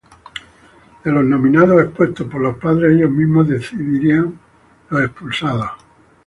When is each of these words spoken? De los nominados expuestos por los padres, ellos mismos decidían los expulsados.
De 1.03 1.11
los 1.11 1.23
nominados 1.25 1.79
expuestos 1.79 2.25
por 2.27 2.41
los 2.41 2.57
padres, 2.57 2.93
ellos 2.97 3.11
mismos 3.11 3.47
decidían 3.47 4.33
los 4.89 4.99
expulsados. 5.03 5.69